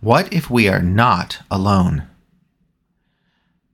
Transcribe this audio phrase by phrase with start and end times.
[0.00, 2.04] What if we are not alone?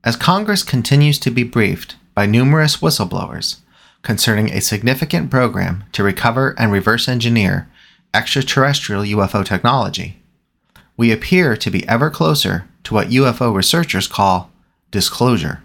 [0.03, 3.59] As Congress continues to be briefed by numerous whistleblowers
[4.01, 7.69] concerning a significant program to recover and reverse engineer
[8.15, 10.23] extraterrestrial UFO technology,
[10.97, 14.51] we appear to be ever closer to what UFO researchers call
[14.91, 15.63] disclosure.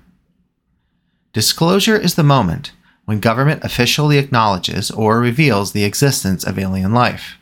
[1.32, 2.74] Disclosure is the moment
[3.06, 7.38] when government officially acknowledges or reveals the existence of alien life,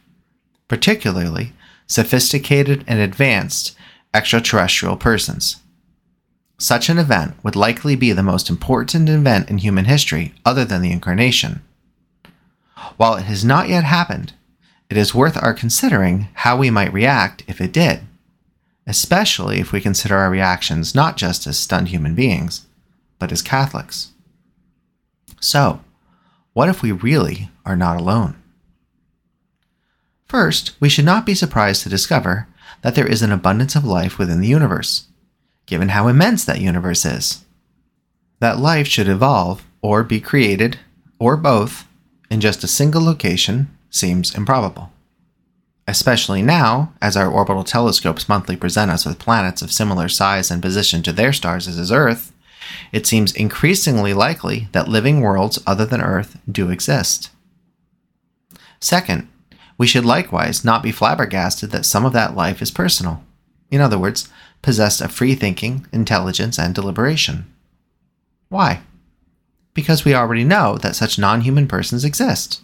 [0.68, 1.54] particularly
[1.88, 3.76] sophisticated and advanced
[4.14, 5.58] extraterrestrial persons.
[6.60, 10.82] Such an event would likely be the most important event in human history other than
[10.82, 11.62] the incarnation.
[12.98, 14.34] While it has not yet happened,
[14.90, 18.02] it is worth our considering how we might react if it did,
[18.88, 22.66] especially if we consider our reactions not just as stunned human beings,
[23.20, 24.14] but as Catholics.
[25.40, 25.82] So,
[26.54, 28.42] what if we really are not alone?
[30.28, 32.48] First, we should not be surprised to discover
[32.82, 35.08] that there is an abundance of life within the universe,
[35.66, 37.46] given how immense that universe is.
[38.40, 40.80] That life should evolve, or be created,
[41.18, 41.88] or both,
[42.30, 44.92] in just a single location seems improbable.
[45.88, 50.62] Especially now, as our orbital telescopes monthly present us with planets of similar size and
[50.62, 52.34] position to their stars as is Earth,
[52.92, 57.30] it seems increasingly likely that living worlds other than Earth do exist.
[58.82, 59.30] Second,
[59.78, 63.24] we should likewise not be flabbergasted that some of that life is personal.
[63.70, 64.30] In other words,
[64.62, 67.46] possessed of free thinking, intelligence, and deliberation.
[68.50, 68.82] Why?
[69.74, 72.62] Because we already know that such non human persons exist.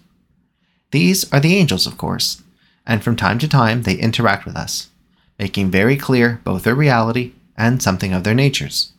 [0.91, 2.41] These are the angels, of course,
[2.86, 4.89] and from time to time they interact with us,
[5.38, 8.94] making very clear both their reality and something of their natures.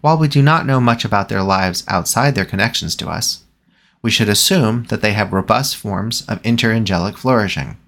[0.00, 3.41] While we do not know much about their lives outside their connections to us,
[4.02, 7.78] we should assume that they have robust forms of interangelic flourishing.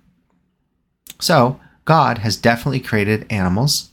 [1.20, 3.90] So, God has definitely created animals,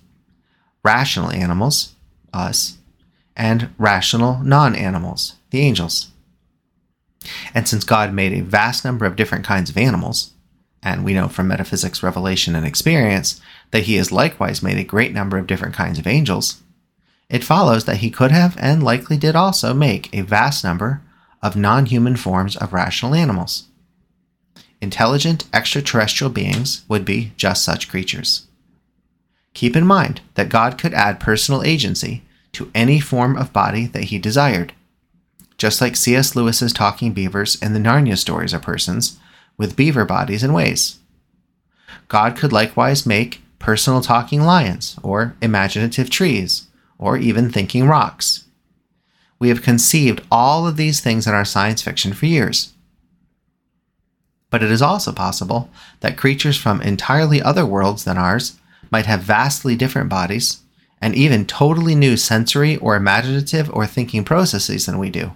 [0.83, 1.95] rational animals,
[2.33, 2.77] us,
[3.35, 6.11] and rational non animals, the angels.
[7.53, 10.31] And since God made a vast number of different kinds of animals,
[10.81, 15.13] and we know from metaphysics, revelation, and experience that He has likewise made a great
[15.13, 16.61] number of different kinds of angels,
[17.31, 21.01] it follows that he could have and likely did also make a vast number
[21.41, 23.67] of non human forms of rational animals.
[24.81, 28.47] Intelligent extraterrestrial beings would be just such creatures.
[29.53, 34.05] Keep in mind that God could add personal agency to any form of body that
[34.05, 34.73] he desired.
[35.57, 36.35] Just like C.S.
[36.35, 39.19] Lewis's talking beavers in the Narnia stories are persons
[39.57, 40.97] with beaver bodies and ways.
[42.07, 48.45] God could likewise make personal talking lions or imaginative trees or even thinking rocks.
[49.41, 52.73] We have conceived all of these things in our science fiction for years.
[54.51, 55.71] But it is also possible
[56.01, 58.59] that creatures from entirely other worlds than ours
[58.91, 60.59] might have vastly different bodies
[61.01, 65.31] and even totally new sensory or imaginative or thinking processes than we do.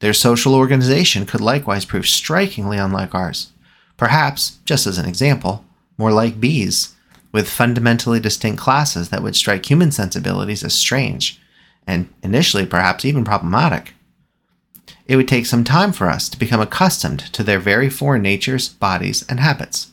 [0.00, 3.52] Their social organization could likewise prove strikingly unlike ours.
[3.96, 5.64] Perhaps, just as an example,
[5.96, 6.94] more like bees
[7.32, 11.40] with fundamentally distinct classes that would strike human sensibilities as strange,
[11.88, 13.94] and initially perhaps even problematic.
[15.06, 18.68] It would take some time for us to become accustomed to their very foreign natures,
[18.68, 19.92] bodies, and habits.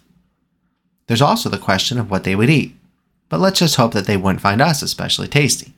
[1.07, 2.75] There's also the question of what they would eat,
[3.29, 5.73] but let's just hope that they wouldn't find us especially tasty.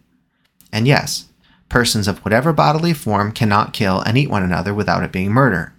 [0.74, 1.28] And yes,
[1.70, 5.74] persons of whatever bodily form cannot kill and eat one another without it being murder.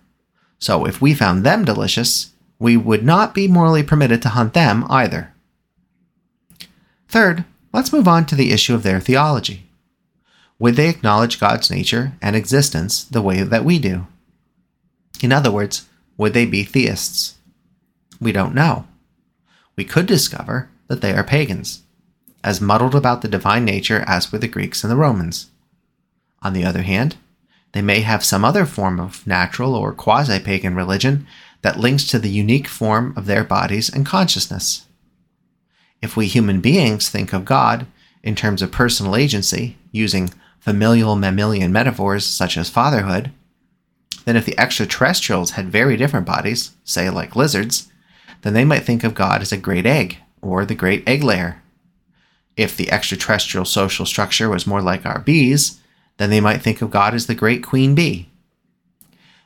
[0.60, 4.84] So if we found them delicious, we would not be morally permitted to hunt them
[4.88, 5.32] either.
[7.08, 9.67] Third, let's move on to the issue of their theology.
[10.58, 14.06] Would they acknowledge God's nature and existence the way that we do?
[15.22, 17.36] In other words, would they be theists?
[18.20, 18.86] We don't know.
[19.76, 21.82] We could discover that they are pagans,
[22.42, 25.46] as muddled about the divine nature as were the Greeks and the Romans.
[26.42, 27.16] On the other hand,
[27.72, 31.26] they may have some other form of natural or quasi pagan religion
[31.62, 34.86] that links to the unique form of their bodies and consciousness.
[36.00, 37.86] If we human beings think of God
[38.22, 43.32] in terms of personal agency, using familial mammalian metaphors such as fatherhood,
[44.24, 47.88] then if the extraterrestrials had very different bodies, say like lizards,
[48.42, 51.62] then they might think of God as a great egg or the great egg layer.
[52.56, 55.80] If the extraterrestrial social structure was more like our bees,
[56.18, 58.28] then they might think of God as the great queen bee.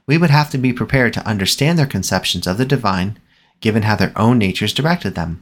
[0.07, 3.19] We would have to be prepared to understand their conceptions of the divine,
[3.61, 5.41] given how their own natures directed them.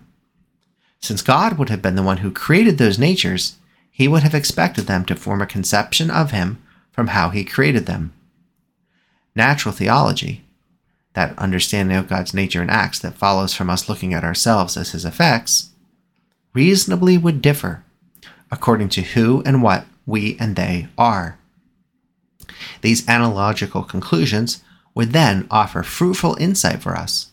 [1.00, 3.56] Since God would have been the one who created those natures,
[3.90, 7.86] he would have expected them to form a conception of him from how he created
[7.86, 8.12] them.
[9.34, 10.44] Natural theology,
[11.14, 14.92] that understanding of God's nature and acts that follows from us looking at ourselves as
[14.92, 15.70] his effects,
[16.54, 17.84] reasonably would differ
[18.50, 21.38] according to who and what we and they are.
[22.82, 24.62] These analogical conclusions
[24.94, 27.30] would then offer fruitful insight for us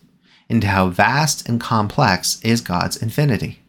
[0.49, 3.61] into how vast and complex is God's infinity.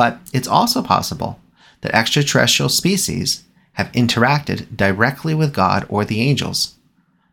[0.00, 1.38] But it's also possible
[1.82, 3.44] that extraterrestrial species
[3.74, 6.76] have interacted directly with God or the angels,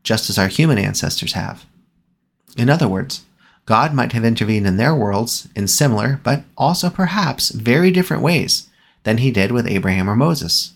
[0.04, 1.66] just as our human ancestors have.
[2.58, 3.24] In other words,
[3.66, 8.68] God might have intervened in their worlds in similar, but also perhaps very different ways
[9.04, 10.74] than he did with Abraham or Moses.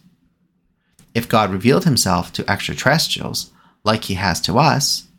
[1.14, 3.52] If God revealed himself to extraterrestrials
[3.84, 5.10] like he has to us,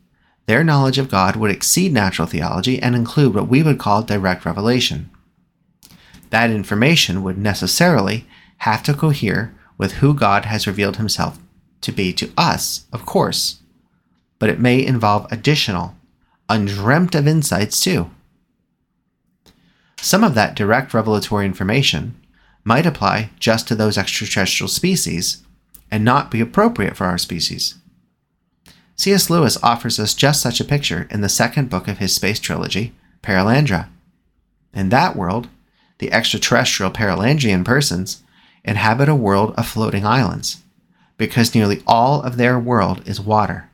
[0.47, 4.43] their knowledge of God would exceed natural theology and include what we would call direct
[4.43, 5.11] revelation.
[6.33, 8.25] That information would necessarily
[8.57, 11.37] have to cohere with who God has revealed himself
[11.81, 13.59] to be to us, of course,
[14.39, 15.95] but it may involve additional,
[16.49, 18.09] undreamt of insights too.
[20.01, 22.19] Some of that direct revelatory information
[22.63, 25.43] might apply just to those extraterrestrial species
[25.91, 27.75] and not be appropriate for our species.
[28.95, 29.29] C.S.
[29.29, 32.91] Lewis offers us just such a picture in the second book of his space trilogy,
[33.21, 33.89] Perelandra.
[34.73, 35.47] In that world,
[36.03, 38.23] the extraterrestrial Perelandrian persons
[38.65, 40.61] inhabit a world of floating islands,
[41.15, 43.69] because nearly all of their world is water.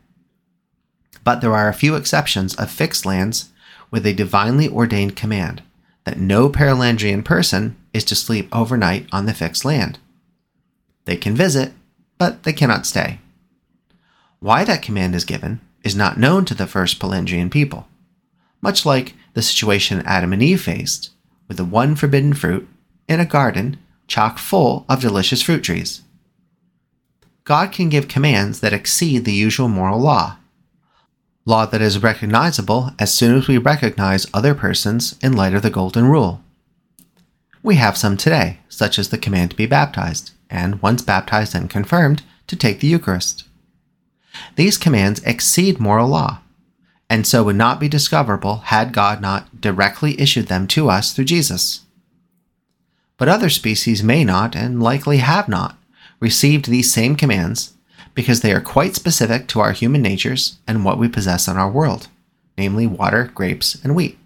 [1.23, 3.49] But there are a few exceptions of fixed lands
[3.89, 5.63] with a divinely ordained command
[6.03, 9.97] that no Perelandrian person is to sleep overnight on the fixed land.
[11.05, 11.73] They can visit,
[12.19, 13.21] but they cannot stay.
[14.39, 17.87] Why that command is given is not known to the first Perelandrian people,
[18.61, 21.09] much like the situation Adam and Eve faced
[21.49, 22.69] with the one forbidden fruit
[23.09, 26.01] in a garden chock full of delicious fruit trees.
[27.43, 30.37] God can give commands that exceed the usual moral law,
[31.45, 35.69] law that is recognizable as soon as we recognize other persons in light of the
[35.69, 36.41] Golden Rule.
[37.61, 41.69] We have some today, such as the command to be baptized, and once baptized and
[41.69, 43.45] confirmed, to take the Eucharist.
[44.55, 46.39] These commands exceed moral law,
[47.09, 51.25] and so would not be discoverable had God not directly issued them to us through
[51.25, 51.81] Jesus.
[53.17, 55.77] But other species may not, and likely have not,
[56.19, 57.73] received these same commands
[58.13, 61.69] because they are quite specific to our human natures and what we possess in our
[61.69, 62.07] world,
[62.57, 64.17] namely water, grapes, and wheat.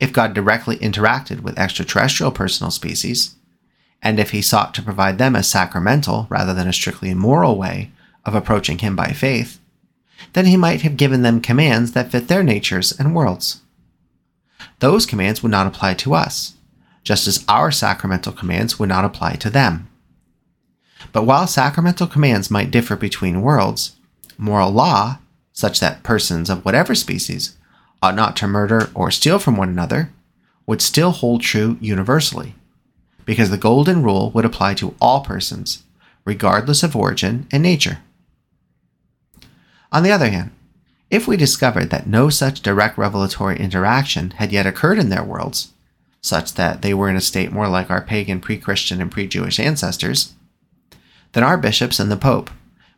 [0.00, 3.36] If God directly interacted with extraterrestrial personal species,
[4.02, 7.90] and if he sought to provide them a sacramental rather than a strictly moral way
[8.24, 9.60] of approaching him by faith,
[10.32, 13.60] then he might have given them commands that fit their natures and worlds.
[14.80, 16.54] Those commands would not apply to us,
[17.02, 19.88] just as our sacramental commands would not apply to them.
[21.12, 23.96] But while sacramental commands might differ between worlds,
[24.38, 25.18] moral law,
[25.52, 27.56] such that persons of whatever species
[28.02, 30.10] ought not to murder or steal from one another,
[30.66, 32.54] would still hold true universally,
[33.24, 35.84] because the Golden Rule would apply to all persons,
[36.24, 37.98] regardless of origin and nature.
[39.94, 40.50] On the other hand,
[41.08, 45.72] if we discovered that no such direct revelatory interaction had yet occurred in their worlds,
[46.20, 49.28] such that they were in a state more like our pagan pre Christian and pre
[49.28, 50.34] Jewish ancestors,
[51.30, 52.50] then our bishops and the Pope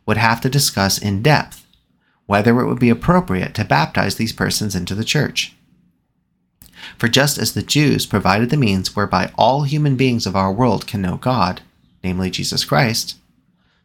[0.07, 1.67] would have to discuss in depth
[2.25, 5.55] whether it would be appropriate to baptize these persons into the Church.
[6.97, 10.87] For just as the Jews provided the means whereby all human beings of our world
[10.87, 11.61] can know God,
[12.03, 13.17] namely Jesus Christ,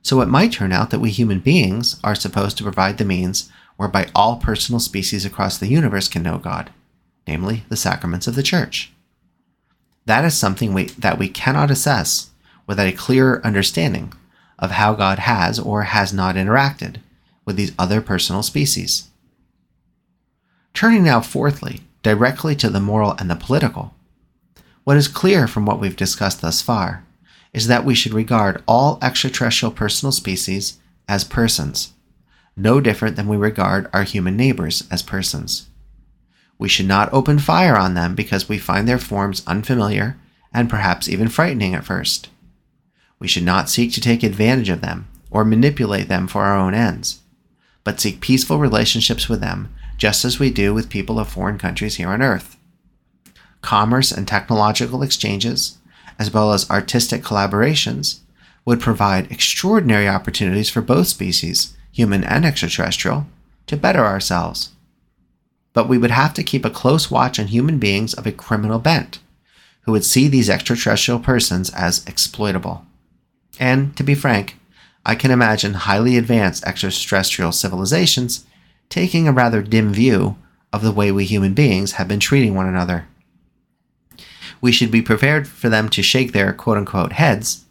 [0.02, 3.50] so it might turn out that we human beings are supposed to provide the means
[3.76, 6.70] whereby all personal species across the universe can know God,
[7.26, 8.92] namely the sacraments of the Church.
[10.04, 12.30] That is something we, that we cannot assess
[12.66, 14.12] without a clearer understanding
[14.58, 16.96] of how God has or has not interacted
[17.44, 19.08] with these other personal species.
[20.74, 23.94] Turning now, fourthly, directly to the moral and the political,
[24.84, 27.04] what is clear from what we've discussed thus far
[27.52, 30.78] is that we should regard all extraterrestrial personal species
[31.08, 31.92] as persons,
[32.56, 35.68] no different than we regard our human neighbors as persons.
[36.58, 40.16] We should not open fire on them because we find their forms unfamiliar
[40.52, 42.28] and perhaps even frightening at first.
[43.18, 46.74] We should not seek to take advantage of them or manipulate them for our own
[46.74, 47.20] ends,
[47.84, 51.96] but seek peaceful relationships with them just as we do with people of foreign countries
[51.96, 52.56] here on Earth.
[53.60, 55.78] Commerce and technological exchanges,
[56.18, 58.20] as well as artistic collaborations,
[58.64, 63.26] would provide extraordinary opportunities for both species, human and extraterrestrial,
[63.66, 64.70] to better ourselves.
[65.72, 68.78] But we would have to keep a close watch on human beings of a criminal
[68.78, 69.18] bent,
[69.82, 72.84] who would see these extraterrestrial persons as exploitable.
[73.58, 74.56] And, to be frank,
[75.04, 78.46] I can imagine highly advanced extraterrestrial civilizations
[78.88, 80.36] taking a rather dim view
[80.72, 83.06] of the way we human beings have been treating one another
[84.62, 87.66] we should be prepared for them to shake their quote unquote heads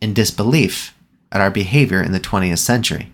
[0.00, 0.94] in disbelief
[1.30, 3.12] at our behavior in the 20th century.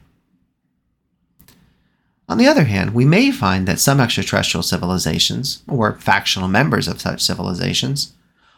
[2.29, 7.01] On the other hand, we may find that some extraterrestrial civilizations, or factional members of
[7.01, 8.13] such civilizations,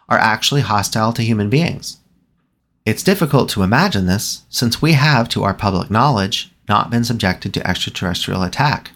[0.09, 1.99] are actually hostile to human beings.
[2.85, 7.55] It's difficult to imagine this since we have, to our public knowledge, not been subjected
[7.55, 8.91] to extraterrestrial attack.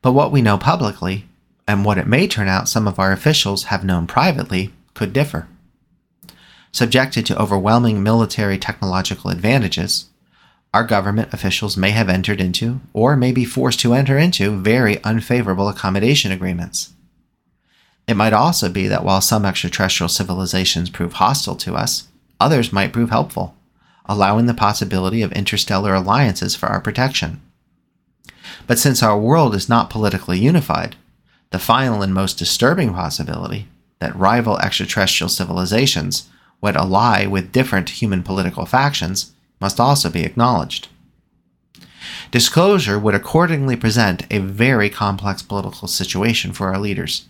[0.00, 1.25] But what we know publicly,
[1.68, 5.48] and what it may turn out some of our officials have known privately, could differ.
[6.72, 10.06] Subjected to overwhelming military technological advantages,
[10.74, 15.02] our government officials may have entered into, or may be forced to enter into, very
[15.04, 16.92] unfavorable accommodation agreements.
[18.06, 22.08] It might also be that while some extraterrestrial civilizations prove hostile to us,
[22.38, 23.56] others might prove helpful,
[24.04, 27.40] allowing the possibility of interstellar alliances for our protection.
[28.66, 30.94] But since our world is not politically unified,
[31.50, 36.28] the final and most disturbing possibility that rival extraterrestrial civilizations
[36.60, 40.88] would ally with different human political factions must also be acknowledged.
[42.30, 47.26] Disclosure would accordingly present a very complex political situation for our leaders,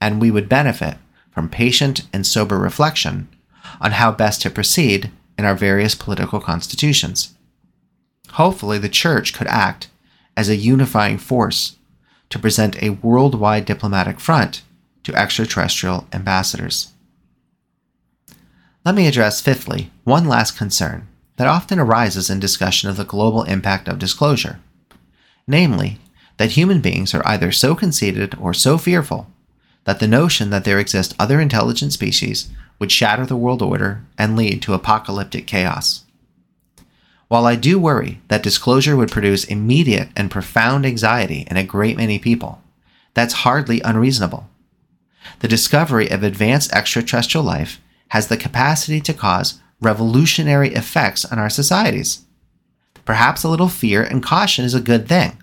[0.00, 0.96] and we would benefit
[1.30, 3.28] from patient and sober reflection
[3.80, 7.34] on how best to proceed in our various political constitutions.
[8.32, 9.88] Hopefully, the Church could act
[10.36, 11.76] as a unifying force
[12.32, 14.62] to present a worldwide diplomatic front
[15.04, 16.92] to extraterrestrial ambassadors.
[18.84, 23.44] Let me address, fifthly, one last concern that often arises in discussion of the global
[23.44, 24.58] impact of disclosure
[25.46, 25.98] namely,
[26.36, 29.30] that human beings are either so conceited or so fearful
[29.84, 32.48] that the notion that there exist other intelligent species
[32.78, 36.04] would shatter the world order and lead to apocalyptic chaos.
[37.32, 41.96] While I do worry that disclosure would produce immediate and profound anxiety in a great
[41.96, 42.60] many people,
[43.14, 44.50] that's hardly unreasonable.
[45.38, 51.48] The discovery of advanced extraterrestrial life has the capacity to cause revolutionary effects on our
[51.48, 52.20] societies.
[53.06, 55.42] Perhaps a little fear and caution is a good thing.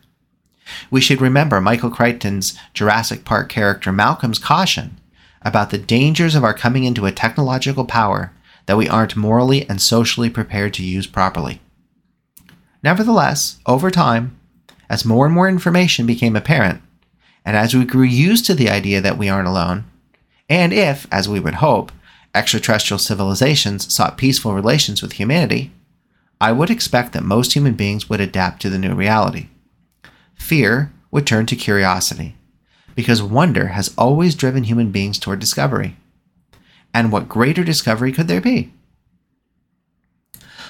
[0.92, 5.00] We should remember Michael Crichton's Jurassic Park character Malcolm's caution
[5.42, 8.32] about the dangers of our coming into a technological power
[8.68, 11.62] that we aren't morally and socially prepared to use properly.
[12.82, 14.40] Nevertheless, over time,
[14.90, 16.82] as more and more information became apparent,
[17.46, 19.86] and as we grew used to the idea that we aren't alone,
[20.50, 21.92] and if, as we would hope,
[22.34, 25.72] extraterrestrial civilizations sought peaceful relations with humanity,
[26.42, 29.48] I would expect that most human beings would adapt to the new reality.
[30.36, 32.36] Fear would turn to curiosity,
[32.96, 35.98] because wonder has always driven human beings toward discovery.
[36.94, 38.72] And what greater discovery could there be?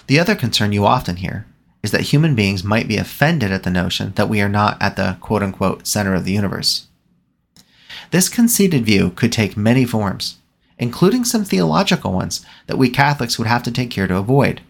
[0.08, 1.46] The other concern you often hear
[1.82, 4.96] is that human beings might be offended at the notion that we are not at
[4.96, 6.88] the quote unquote center of the universe.
[8.12, 10.38] This conceited view could take many forms,
[10.78, 14.62] including some theological ones that we Catholics would have to take care to avoid.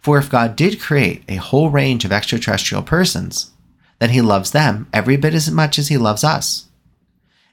[0.00, 3.52] For if God did create a whole range of extraterrestrial persons,
[4.00, 6.66] then he loves them every bit as much as he loves us.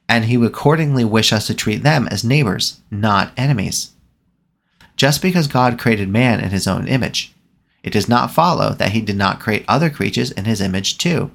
[0.07, 3.91] And he would accordingly wish us to treat them as neighbors, not enemies.
[4.95, 7.35] Just because God created man in his own image,
[7.83, 11.31] it does not follow that he did not create other creatures in his image too.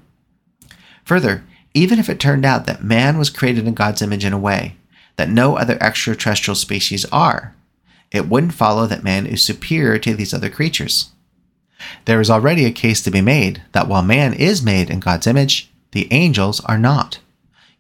[1.05, 4.39] Further, even if it turned out that man was created in God's image in a
[4.39, 4.77] way
[5.17, 7.55] that no other extraterrestrial species are,
[8.11, 11.11] it wouldn't follow that man is superior to these other creatures.
[12.05, 15.27] There is already a case to be made that while man is made in God's
[15.27, 17.19] image, the angels are not.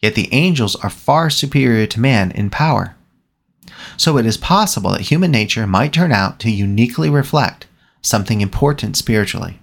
[0.00, 2.97] Yet the angels are far superior to man in power.
[3.97, 7.66] So it is possible that human nature might turn out to uniquely reflect
[8.04, 9.61] something important spiritually.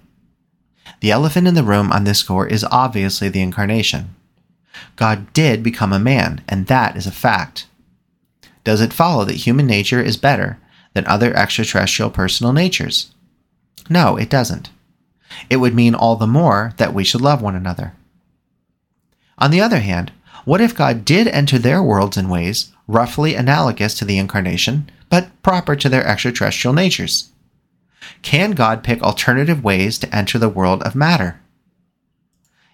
[1.00, 4.14] The elephant in the room on this score is obviously the incarnation.
[4.96, 7.66] God did become a man, and that is a fact.
[8.64, 10.58] Does it follow that human nature is better
[10.94, 13.12] than other extraterrestrial personal natures?
[13.88, 14.70] No, it doesn't.
[15.48, 17.94] It would mean all the more that we should love one another.
[19.38, 20.12] On the other hand,
[20.44, 25.30] what if God did enter their worlds in ways roughly analogous to the incarnation, but
[25.42, 27.31] proper to their extraterrestrial natures?
[28.20, 31.40] Can God pick alternative ways to enter the world of matter?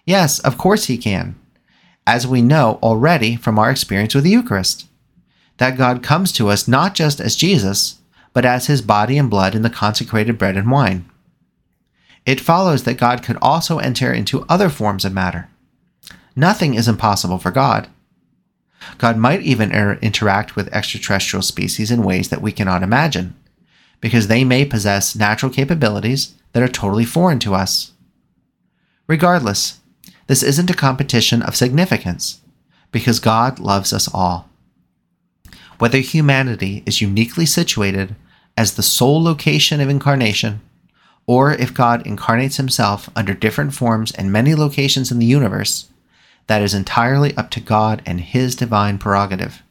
[0.05, 1.35] Yes, of course he can
[2.09, 4.87] as we know already from our experience with the Eucharist.
[5.57, 7.99] That God comes to us not just as Jesus,
[8.33, 11.07] but as his body and blood in the consecrated bread and wine.
[12.25, 15.49] It follows that God could also enter into other forms of matter.
[16.35, 17.87] Nothing is impossible for God.
[18.97, 23.35] God might even er- interact with extraterrestrial species in ways that we cannot imagine,
[24.01, 27.91] because they may possess natural capabilities that are totally foreign to us.
[29.07, 29.79] Regardless,
[30.27, 32.41] this isn't a competition of significance,
[32.91, 34.49] because God loves us all.
[35.79, 38.15] whether humanity is uniquely situated
[38.55, 40.61] as the sole location of incarnation,
[41.25, 45.89] or if God incarnates himself under different forms in many locations in the universe,
[46.47, 49.63] that is entirely up to God and his divine prerogative.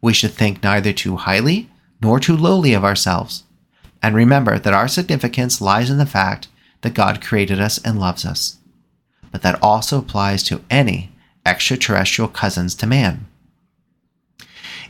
[0.00, 1.68] We should think neither too highly
[2.00, 3.44] nor too lowly of ourselves,
[4.02, 6.48] and remember that our significance lies in the fact
[6.82, 8.58] that God created us and loves us.
[9.30, 11.10] But that also applies to any
[11.44, 13.26] extraterrestrial cousins to man.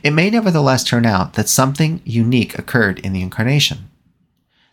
[0.03, 3.91] It may nevertheless turn out that something unique occurred in the incarnation,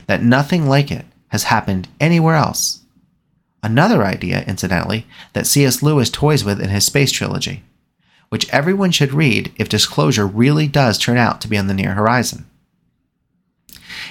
[0.08, 2.82] that nothing like it has happened anywhere else.
[3.64, 5.82] Another idea, incidentally, that C.S.
[5.82, 7.64] Lewis toys with in his space trilogy,
[8.36, 11.94] which everyone should read if disclosure really does turn out to be on the near
[11.94, 12.46] horizon.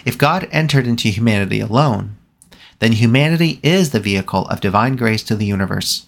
[0.07, 2.16] If God entered into humanity alone,
[2.78, 6.07] then humanity is the vehicle of divine grace to the universe.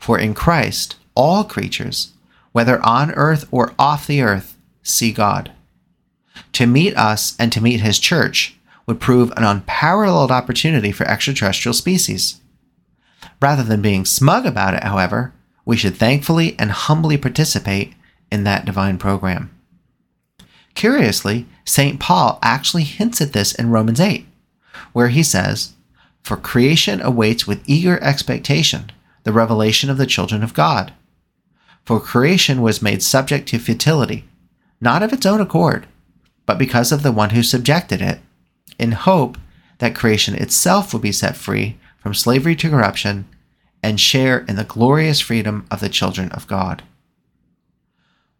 [0.00, 2.10] For in Christ, all creatures,
[2.50, 5.52] whether on earth or off the earth, see God.
[6.54, 11.74] To meet us and to meet his church would prove an unparalleled opportunity for extraterrestrial
[11.74, 12.40] species.
[13.40, 15.32] Rather than being smug about it, however,
[15.64, 17.94] we should thankfully and humbly participate
[18.30, 19.50] in that divine program.
[20.74, 22.00] Curiously, St.
[22.00, 24.26] Paul actually hints at this in Romans 8,
[24.92, 25.74] where he says,
[26.22, 28.90] For creation awaits with eager expectation
[29.24, 30.92] the revelation of the children of God.
[31.84, 34.24] For creation was made subject to futility,
[34.80, 35.86] not of its own accord,
[36.46, 38.20] but because of the one who subjected it,
[38.78, 39.38] in hope
[39.78, 43.26] that creation itself would be set free from slavery to corruption
[43.82, 46.82] and share in the glorious freedom of the children of God.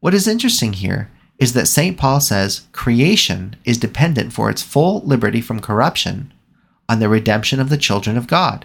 [0.01, 1.97] What is interesting here is that St.
[1.97, 6.33] Paul says creation is dependent for its full liberty from corruption
[6.89, 8.65] on the redemption of the children of God.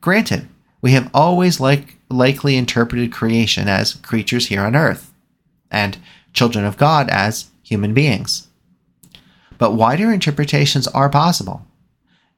[0.00, 0.48] Granted,
[0.82, 5.12] we have always like, likely interpreted creation as creatures here on earth,
[5.70, 5.98] and
[6.32, 8.48] children of God as human beings.
[9.58, 11.66] But wider interpretations are possible,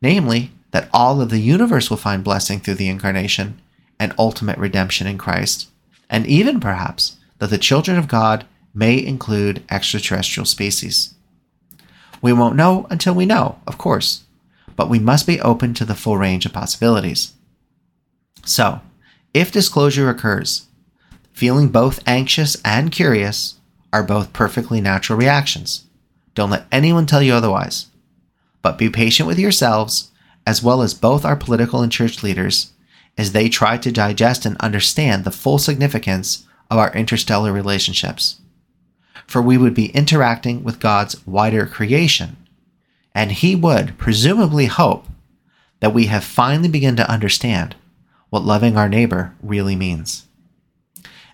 [0.01, 3.61] namely, that all of the universe will find blessing through the incarnation
[3.99, 5.69] and ultimate redemption in Christ,
[6.09, 11.15] and even perhaps that the children of God may include extraterrestrial species.
[12.21, 14.25] We won't know until we know, of course,
[14.77, 17.33] but we must be open to the full range of possibilities.
[18.45, 18.81] So,
[19.35, 20.67] if disclosure occurs,
[21.33, 23.57] feeling both anxious and curious
[23.93, 25.85] are both perfectly natural reactions.
[26.35, 27.87] Don't let anyone tell you otherwise.
[28.63, 30.11] But be patient with yourselves,
[30.49, 32.73] as well as both our political and church leaders,
[33.19, 38.41] as they try to digest and understand the full significance of our interstellar relationships.
[39.27, 42.39] For we would be interacting with God's wider creation,
[43.15, 45.07] and He would presumably hope
[45.81, 47.77] that we have finally begun to understand
[48.31, 50.25] what loving our neighbor really means.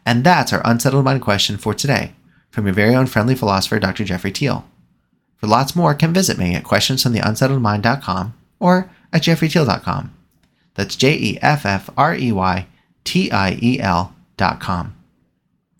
[0.05, 2.15] And that's our unsettled mind question for today
[2.51, 4.03] from your very own friendly philosopher, Dr.
[4.03, 4.65] Jeffrey Tiel.
[5.37, 10.13] For lots more, come visit me at questionsfromtheunsettledmind.com or at jeffreytiel.com.
[10.75, 12.67] That's J E F F R E Y
[13.05, 14.95] T I E L.com.